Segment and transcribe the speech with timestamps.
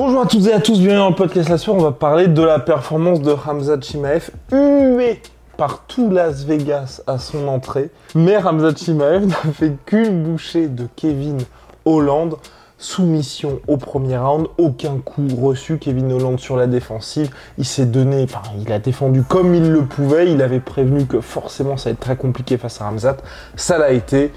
[0.00, 1.72] Bonjour à toutes et à tous, bienvenue dans le podcast La.
[1.74, 5.20] On va parler de la performance de Hamza Chimaev, hué
[5.56, 7.90] par tout Las Vegas à son entrée.
[8.14, 11.38] Mais Hamza Chimaev n'a fait qu'une bouchée de Kevin
[11.84, 12.36] Holland.
[12.78, 15.78] Soumission au premier round, aucun coup reçu.
[15.78, 19.84] Kevin Holland sur la défensive, il s'est donné, enfin, il a défendu comme il le
[19.84, 20.30] pouvait.
[20.30, 23.16] Il avait prévenu que forcément ça allait être très compliqué face à Ramzat.
[23.56, 24.30] Ça l'a été.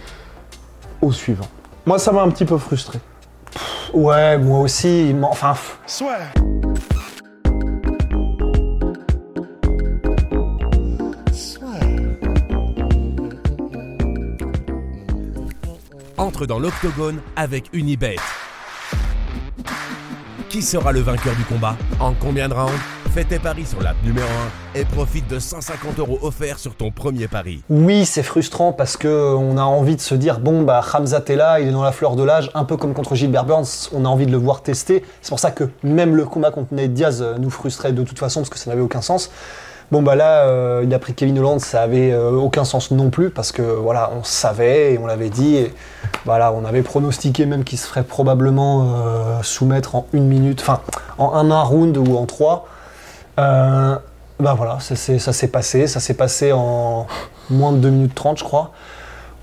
[1.04, 1.46] Au suivant.
[1.86, 3.00] Moi, ça m'a un petit peu frustré.
[3.94, 5.14] Ouais, moi aussi.
[5.14, 5.56] mais Enfin,
[16.18, 18.16] Entre dans l'octogone avec Unibet.
[20.52, 22.74] Qui sera le vainqueur du combat En combien de rounds
[23.14, 24.28] Fais tes paris sur l'app numéro
[24.76, 27.64] 1 et profite de 150 euros offerts sur ton premier pari.
[27.70, 31.38] oui, c'est frustrant parce que on a envie de se dire bon bah Hamzat est
[31.38, 34.04] là, il est dans la fleur de l'âge, un peu comme contre Gilbert Burns, on
[34.04, 35.06] a envie de le voir tester.
[35.22, 38.20] C'est pour ça que même le combat contre Nate Diaz euh, nous frustrait de toute
[38.20, 39.32] façon parce que ça n'avait aucun sens.
[39.90, 43.10] Bon bah là, euh, il a pris Kevin Holland, ça avait euh, aucun sens non
[43.10, 45.56] plus parce que voilà, on savait et on l'avait dit.
[45.56, 45.74] Et,
[46.26, 50.82] voilà, on avait pronostiqué même qu'il se ferait probablement euh, soumettre en une minute, enfin
[51.18, 52.68] en un, un round ou en trois.
[53.40, 53.96] Euh,
[54.40, 57.08] bah voilà, ça s'est ça s'est passé, ça s'est passé en
[57.50, 58.72] moins de 2 minutes 30 je crois.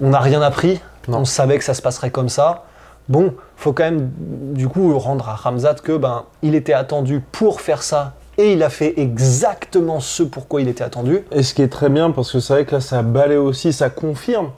[0.01, 1.19] On n'a rien appris, Non.
[1.19, 2.65] on savait que ça se passerait comme ça.
[3.09, 4.11] Bon, faut quand même
[4.53, 8.63] du coup rendre à Ramzat que ben il était attendu pour faire ça et il
[8.63, 11.25] a fait exactement ce pourquoi il était attendu.
[11.33, 13.73] Et ce qui est très bien, parce que c'est vrai que là, ça balaye aussi,
[13.73, 14.51] ça confirme.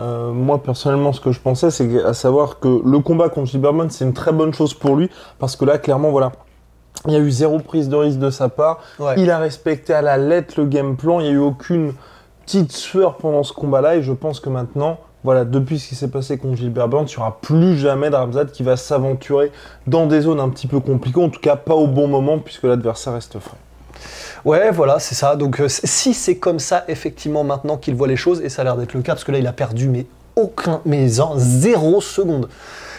[0.00, 3.90] Euh, moi, personnellement, ce que je pensais, c'est à savoir que le combat contre Gilberman,
[3.90, 6.32] c'est une très bonne chose pour lui, parce que là, clairement, voilà.
[7.06, 8.80] Il y a eu zéro prise de risque de sa part.
[8.98, 9.14] Ouais.
[9.18, 11.20] Il a respecté à la lettre le game plan.
[11.20, 11.92] Il n'y a eu aucune
[12.44, 13.96] petite sueur pendant ce combat-là.
[13.96, 17.16] Et je pense que maintenant, voilà, depuis ce qui s'est passé contre Gilbert Burns, il
[17.16, 19.52] n'y aura plus jamais d'Aramzad qui va s'aventurer
[19.86, 21.22] dans des zones un petit peu compliquées.
[21.22, 23.58] En tout cas, pas au bon moment, puisque l'adversaire reste frais.
[24.44, 25.36] Ouais, voilà, c'est ça.
[25.36, 28.64] Donc, euh, si c'est comme ça, effectivement, maintenant qu'il voit les choses, et ça a
[28.64, 32.00] l'air d'être le cas, parce que là, il a perdu, mais aucun, mais en zéro
[32.00, 32.48] seconde.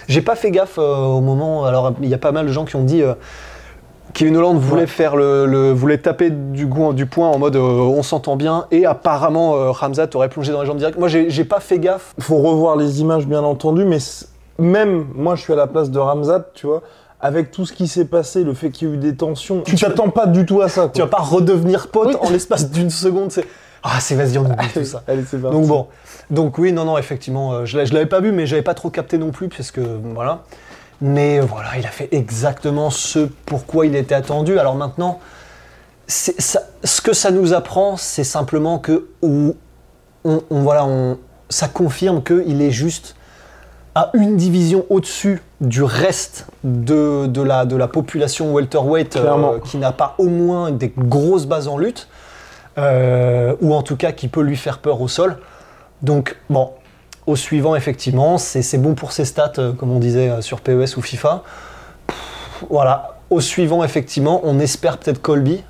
[0.08, 1.66] J'ai pas fait gaffe euh, au moment.
[1.66, 3.02] Alors, il y a pas mal de gens qui ont dit.
[3.02, 3.14] euh,
[4.14, 4.88] Kevin Holland voulait Ouais.
[4.88, 8.66] faire le, le- voulait taper du, goût, du poing en mode euh, on s'entend bien
[8.72, 10.98] et apparemment euh, Ramzat aurait plongé dans les jambes directes.
[10.98, 12.16] Moi j'ai pas fait gaffe.
[12.20, 14.00] faut revoir les images bien entendu, mais
[14.58, 16.82] même moi je suis à la place de Ramzat, tu vois,
[17.22, 19.76] avec tout ce qui s'est passé, le fait qu'il y a eu des tensions, tu
[19.76, 20.90] t'attends pas du tout à ça.
[20.94, 21.18] Tu vas Quoi.
[21.18, 22.16] pas redevenir pote Oui.
[22.22, 23.32] en l'espace d'une seconde.
[23.32, 23.46] C'est
[23.84, 25.04] ah c'est vas-y on oublie tout ça.
[25.08, 25.24] Allez.
[25.34, 25.88] Donc bon,
[26.30, 28.90] donc oui, non, non, effectivement, euh, je je l'avais pas vu, mais j'avais pas trop
[28.90, 29.82] capté non plus, parce que
[30.14, 30.44] voilà.
[31.02, 34.60] Mais euh, voilà, il a fait exactement ce pourquoi il était attendu.
[34.60, 35.20] Alors maintenant,
[36.08, 39.56] ça- ce que ça nous apprend, c'est simplement que on,
[40.26, 41.18] on- voilà, on,
[41.50, 43.16] ça confirme qu'il est juste
[44.00, 49.76] à une division au-dessus du reste de, de la, de la population welterweight euh, qui
[49.76, 52.08] n'a pas au moins des grosses bases en lutte,
[52.78, 55.38] euh, ou en tout cas qui peut lui faire peur au sol.
[56.02, 56.70] Donc bon,
[57.28, 61.02] au suivant effectivement, c'est bon pour ses stats, euh, comme on disait sur PES ou
[61.02, 61.44] FIFA.
[62.08, 65.62] Pff, Voilà, au suivant effectivement, on espère peut-être Colby.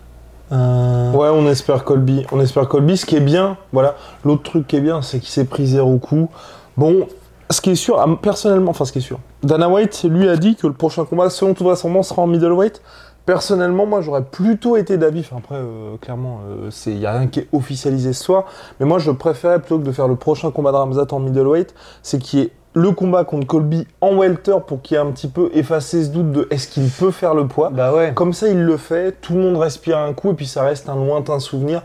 [0.52, 2.28] Euh, Ouais, on espère Colby.
[2.32, 2.96] On espère Colby.
[2.96, 3.96] Ce qui est bien, voilà.
[4.24, 6.30] L'autre truc qui est bien, c'est qu'il s'est pris zéro coup.
[6.78, 7.08] Bon,
[7.52, 9.20] ce qui est sûr, personnellement, enfin, ce qui est sûr.
[9.44, 12.82] Dana White, lui, a dit que le prochain combat, selon toute vraisemblance, sera en middleweight.
[13.26, 15.22] Personnellement, moi, j'aurais plutôt été d'avis.
[15.22, 16.42] Enfin, après, euh, clairement,
[16.86, 18.46] il n'y a rien qui est officialisé ce soir.
[18.80, 21.74] Mais moi, je préférais, plutôt que de faire le prochain combat de Ramzat en middleweight,
[22.02, 25.12] c'est qu'il y ait le combat contre Colby en welter pour qu'il y ait un
[25.12, 27.69] petit peu effacé ce doute de est-ce qu'il peut faire le poids.
[27.72, 28.13] Bah ouais.
[28.13, 30.88] Comme ça, il le fait, tout le monde respire un coup et puis ça reste
[30.88, 31.81] un lointain souvenir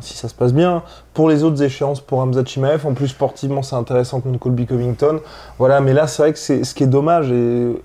[0.00, 0.82] si ça se passe bien,
[1.12, 2.86] pour les autres échéances pour Hamza Chimaev.
[2.86, 5.20] En plus, sportivement, c'est intéressant contre Colby Covington.
[5.58, 7.30] Voilà, mais là, c'est vrai que c'est ce qui est dommage.
[7.30, 7.80] Et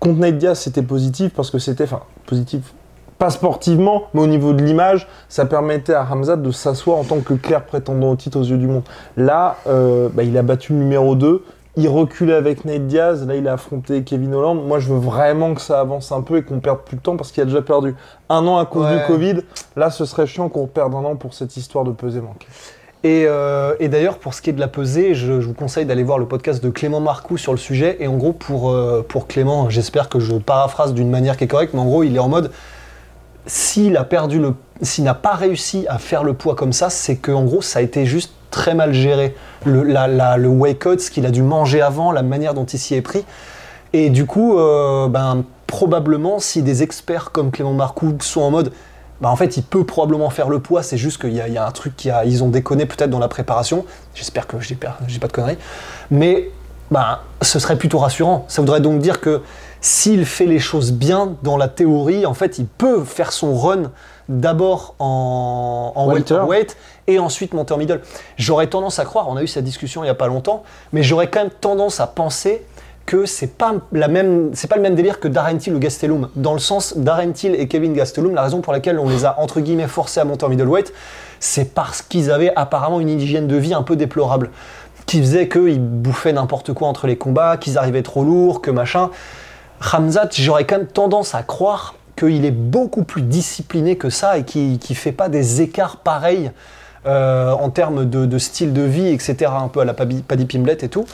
[0.00, 2.74] contre Nate Diaz, c'était positif parce que c'était, enfin, positif.
[3.18, 7.20] Pas sportivement, mais au niveau de l'image, ça permettait à Hamza de s'asseoir en tant
[7.20, 8.82] que clair prétendant au titre aux yeux du monde.
[9.16, 11.44] Là, euh, bah, il a battu le numéro 2.
[11.76, 14.62] Il reculait avec Nate Diaz, là il a affronté Kevin Holland.
[14.66, 17.16] Moi je veux vraiment que ça avance un peu et qu'on perde plus de temps
[17.16, 17.94] parce qu'il a déjà perdu
[18.28, 18.98] un an à cause Ouais.
[18.98, 19.36] du Covid.
[19.76, 22.46] Là ce serait chiant qu'on perde un an pour cette histoire de peser manqué.
[23.04, 25.86] Et, euh, et d'ailleurs, pour ce qui est de la pesée, je, je vous conseille
[25.86, 27.96] d'aller voir le podcast de Clément Marcoux sur le sujet.
[27.98, 31.48] Et en gros, pour, euh, pour Clément, j'espère que je paraphrase d'une manière qui est
[31.48, 32.52] correcte, mais en gros, il est en mode
[33.46, 37.16] s'il a perdu le, s'il n'a pas réussi à faire le poids comme ça, c'est
[37.16, 39.34] que en gros, ça a été juste très mal géré.
[39.64, 42.78] Le, la, le wake out, ce qu'il a dû manger avant, la manière dont il
[42.78, 43.24] s'y est pris.
[43.92, 48.72] Et du coup, euh, ben, probablement, si des experts comme Clément Marcoux sont en mode,
[49.20, 51.66] bah, en fait, il peut probablement faire le poids, c'est juste qu'il y, y a
[51.66, 53.84] un truc qui a, ils ont déconné peut-être dans la préparation.
[54.14, 55.58] J'espère que j'ai pas de conneries.
[56.10, 56.50] Mais
[56.92, 58.44] ben, ce serait plutôt rassurant.
[58.48, 59.40] Ça voudrait donc dire que
[59.80, 63.90] s'il fait les choses bien dans la théorie, en fait, il peut faire son run
[64.28, 66.34] d'abord en, en Welter.
[66.34, 68.02] welterweight et ensuite monter en middle.
[68.36, 71.02] J'aurais tendance à croire, on a eu cette discussion il y a pas longtemps, mais
[71.02, 72.62] j'aurais quand même tendance à penser
[73.06, 76.28] que c'est pas la même, c'est pas le même délire que Darren Till ou Gastelum.
[76.36, 79.40] Dans le sens, Darren Till et Kevin Gastelum, la raison pour laquelle on les a
[79.40, 80.92] entre guillemets forcés à monter en middleweight,
[81.40, 84.50] c'est parce qu'ils avaient apparemment une hygiène de vie un peu déplorable,
[85.06, 89.10] qui faisait qu'ils bouffaient n'importe quoi entre les combats, qu'ils arrivaient trop lourds, que machin.
[89.80, 94.44] Ramzat, j'aurais quand même tendance à croire qu'il est beaucoup plus discipliné que ça et
[94.44, 96.52] qu'il ne fait pas des écarts pareils
[97.06, 100.44] euh, en termes de, de style de vie, etc., un peu à la Paddy Paddy
[100.44, 101.04] Pimblett et tout.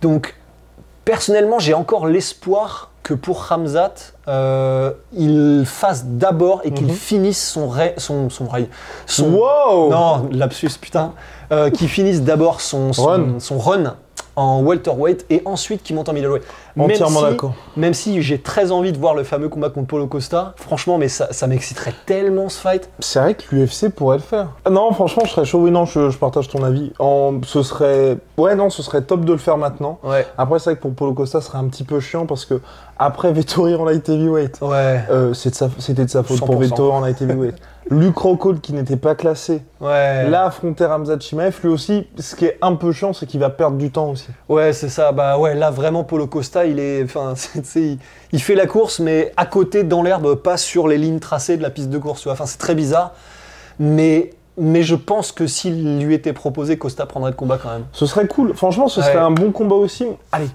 [0.00, 0.34] Donc,
[1.04, 3.94] personnellement, j'ai encore l'espoir que pour Ramzat,
[4.28, 6.92] euh, il fasse d'abord et qu'il Mhm.
[6.92, 8.68] finisse son ray, son, son ray-
[9.06, 11.12] son- Wow non, lapsus, putain.
[11.52, 13.24] Euh, qu'il finisse d'abord son, son, Run.
[13.40, 13.96] son run
[14.40, 16.42] en welterweight et ensuite qu'il monte en middleweight.
[16.76, 17.52] Même Entièrement si- d'accord.
[17.76, 21.08] Même si j'ai très envie de voir le fameux combat contre Paulo Costa, franchement, mais
[21.08, 22.88] ça, ça m'exciterait tellement ce fight.
[23.00, 24.48] C'est vrai que l'UFC pourrait le faire.
[24.64, 25.58] Ah non, franchement, je serais chaud.
[25.58, 26.92] Oui, non, je, je partage ton avis.
[26.98, 28.18] En, ce serait.
[28.38, 29.98] Ouais, non, ce serait top de le faire maintenant.
[30.04, 30.26] Ouais.
[30.38, 32.60] Après, c'est vrai que pour Polo Costa, ce serait un petit peu chiant parce que
[32.98, 35.00] après Vettori en light heavyweight, Ouais.
[35.10, 36.58] euh, de c'était de sa faute pour 100%.
[36.58, 37.56] Vettori en light heavyweight.
[37.90, 39.62] Luke Rockhold qui n'était pas classé.
[39.80, 40.28] Ouais.
[40.30, 43.50] Là, affronter Ramzat Chimaev, lui aussi, ce qui est un peu chiant, c'est qu'il va
[43.50, 44.28] perdre du temps aussi.
[44.48, 45.10] Ouais, c'est ça.
[45.10, 47.34] Bah ouais, là vraiment Paulo Costa, il est, enfin,
[47.74, 47.98] il,
[48.32, 51.62] il fait la course, mais à côté dans l'herbe, pas sur les lignes tracées de
[51.62, 52.26] la piste de course.
[52.28, 53.12] Enfin, c'est très bizarre.
[53.80, 57.84] Mais, mais je pense que s'il lui était proposé, Costa prendrait le combat quand même.
[57.92, 58.54] Ce serait cool.
[58.54, 59.06] Franchement, ce Ouais.
[59.06, 60.06] serait un bon combat aussi.
[60.32, 60.48] Allez,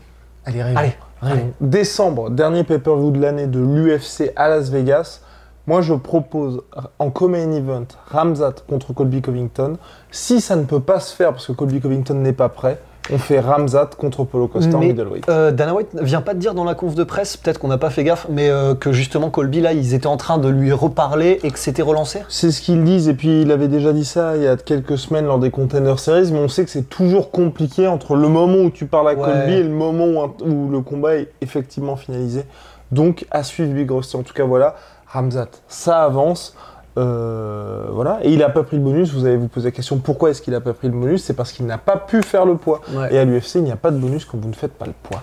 [0.45, 0.77] allez, Rêvons.
[1.21, 1.45] allez.
[1.59, 5.21] Décembre, dernier pay-per-view de l'année de l'UFC à Las Vegas.
[5.67, 6.61] Moi, je propose
[6.99, 9.77] en co-main event Ramzat contre Colby Covington.
[10.11, 12.79] Si ça ne peut pas se faire parce que Colby Covington n'est pas prêt,
[13.11, 15.29] on fait Ramzat contre Polo Costa en middleweight.
[15.29, 17.77] euh, Dana White vient pas de dire dans la conf de presse, peut-être qu'on n'a
[17.77, 20.71] pas fait gaffe, mais euh, que justement Colby là, ils étaient en train de lui
[20.71, 22.21] reparler et que c'était relancé.
[22.29, 24.97] C'est ce qu'ils disent, et puis il avait déjà dit ça il y a quelques
[24.97, 28.57] semaines lors des Contender Series, mais on sait que c'est toujours compliqué entre le moment
[28.57, 29.21] où tu parles à Ouais.
[29.23, 32.43] Colby et le moment où, le combat est effectivement finalisé.
[32.91, 34.15] Donc à suivre Big Rusty.
[34.15, 34.75] En tout cas, voilà,
[35.07, 36.55] Ramzat, ça avance.
[36.97, 39.11] Euh, voilà, et il n'a pas pris le bonus.
[39.13, 41.23] Vous allez vous poser la question pourquoi est-ce qu'il n'a pas pris le bonus?
[41.23, 42.81] C'est parce qu'il n'a pas pu faire le poids.
[43.11, 44.93] Et à l'UFC, il n'y a pas de bonus quand vous ne faites pas le
[45.03, 45.21] poids.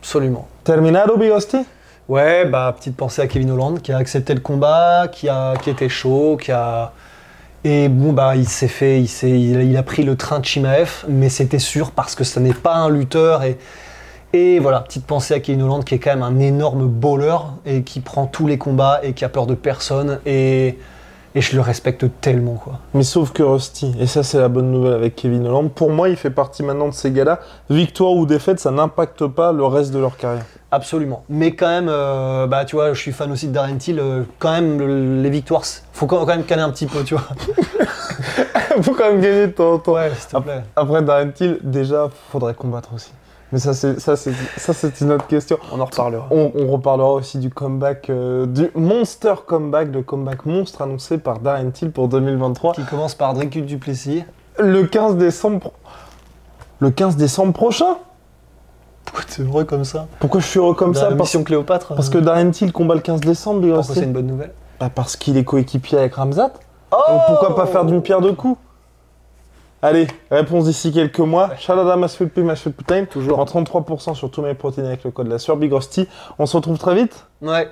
[0.00, 0.46] Absolument.
[0.64, 1.58] Terminado, Big Rusty
[2.08, 5.70] Ouais, bah petite pensée à Kevin Holland qui a accepté le combat, qui a qui
[5.70, 6.92] était chaud, qui a
[7.64, 11.04] et bon bah il s'est fait, il s'est, il, a- pris le train de Chimaev,
[11.08, 13.58] mais c'était sûr parce que ce n'est pas un lutteur et
[14.32, 17.82] et voilà petite pensée à Kevin Holland qui est quand même un énorme bowler et
[17.82, 20.78] qui prend tous les combats et qui a peur de personne et
[21.34, 22.78] et je le respecte tellement quoi.
[22.94, 26.08] Mais sauf que Rusty, et ça c'est la bonne nouvelle avec Kevin Holland, pour moi
[26.08, 27.40] il fait partie maintenant de ces gars-là.
[27.68, 30.46] Victoire ou défaite, ça n'impacte pas le reste de leur carrière.
[30.70, 31.24] Absolument.
[31.28, 33.98] Mais quand même, euh, bah tu vois, je suis fan aussi de Darren Till.
[34.00, 37.24] euh, quand même, le- les victoires, faut quand même canner un petit peu, tu vois.
[38.82, 39.92] Faut quand même gagner de temps en temps.
[39.94, 40.62] Ouais, s'il te plaît.
[40.74, 43.10] Après Darren Till, déjà, faudrait combattre aussi.
[43.56, 45.56] Mais ça c'est ça c'est ça c'est une autre question.
[45.72, 46.26] On en reparlera.
[46.30, 51.38] On, on reparlera aussi du comeback, euh, du monster comeback, le comeback monstre annoncé par
[51.38, 52.74] Darren Till pour 2023.
[52.74, 54.24] Qui commence par Drake Duplessis.
[54.58, 55.72] Le 15 décembre.
[56.80, 57.96] Le 15 décembre prochain
[59.06, 60.06] Pourquoi t'es heureux comme ça?
[60.20, 61.08] Pourquoi je suis heureux comme Dans ça?
[61.08, 61.94] la parce, mission Cléopâtre.
[61.94, 64.52] parce que euh, Darren Till combat le 15 décembre, pourquoi c'est une bonne nouvelle?
[64.78, 66.52] Bah, parce qu'il est coéquipier avec Ramzat.
[66.92, 68.58] Oh Donc pourquoi pas faire d'une pierre deux coups?
[69.88, 71.54] Allez, réponse d'ici quelques mois.
[71.58, 75.56] Shalada Masfulpi Masfulputain, toujours en 33% sur tous mes protéines avec le code la sueur
[75.56, 75.72] Big.
[76.40, 77.28] On se retrouve très vite.
[77.40, 77.68] Ouais.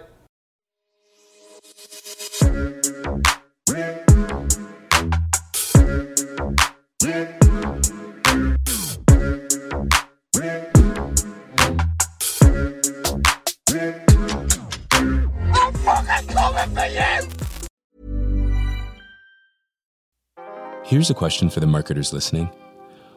[20.86, 22.50] Here's a question for the marketers listening.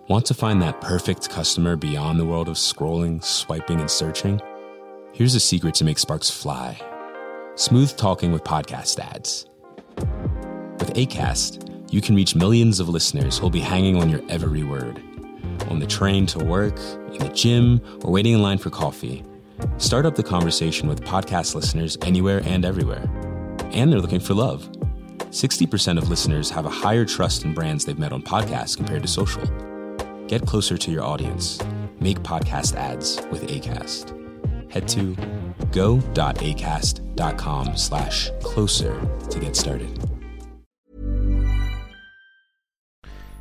[0.08, 4.40] Want to find that perfect customer beyond the world of scrolling, swiping, and searching?
[5.12, 6.80] Here's a secret to make sparks fly
[7.56, 9.48] smooth talking with podcast ads.
[10.80, 15.02] With ACAST, you can reach millions of listeners who'll be hanging on your every word.
[15.70, 16.80] On the train to work,
[17.12, 19.26] in the gym, or waiting in line for coffee.
[19.78, 23.10] Start up the conversation with podcast listeners anywhere and everywhere.
[23.72, 24.70] And they're looking for love.
[25.30, 29.08] 60% of listeners have a higher trust in brands they've met on podcasts compared to
[29.08, 29.44] social.
[30.28, 31.60] Get closer to your audience.
[32.00, 34.14] Make podcast ads with ACAST.
[34.72, 35.16] Head to
[35.72, 36.58] go.acast.com
[37.78, 40.17] slash closer to get started.